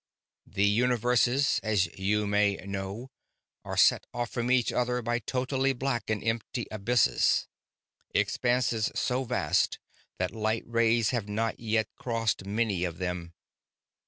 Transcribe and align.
"The 0.47 0.65
universes, 0.65 1.59
as 1.61 1.85
you 1.95 2.25
may 2.25 2.55
know, 2.55 3.11
are 3.63 3.77
set 3.77 4.07
off 4.15 4.31
from 4.31 4.49
each 4.49 4.71
other 4.71 4.99
by 5.03 5.19
totally 5.19 5.73
black 5.73 6.09
and 6.09 6.23
empty 6.23 6.65
abysms, 6.71 7.47
expanses 8.09 8.91
so 8.95 9.23
vast 9.25 9.77
that 10.17 10.31
light 10.31 10.63
rays 10.65 11.11
have 11.11 11.29
not 11.29 11.59
yet 11.59 11.87
crossed 11.99 12.47
many 12.47 12.83
of 12.83 12.97
them. 12.97 13.33